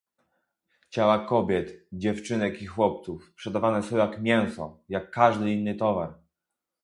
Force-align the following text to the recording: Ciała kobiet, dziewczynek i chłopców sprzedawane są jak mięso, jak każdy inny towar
Ciała 0.89 1.25
kobiet, 1.25 1.85
dziewczynek 1.91 2.61
i 2.61 2.65
chłopców 2.65 3.25
sprzedawane 3.31 3.83
są 3.83 3.97
jak 3.97 4.21
mięso, 4.21 4.77
jak 4.89 5.11
każdy 5.11 5.51
inny 5.53 5.75
towar 5.75 6.13